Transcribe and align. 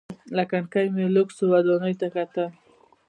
له 0.35 0.43
کړکۍ 0.51 0.85
مې 0.95 1.05
لوکسو 1.15 1.43
ودانیو 1.51 1.99
ته 2.01 2.07
کتل. 2.15 2.47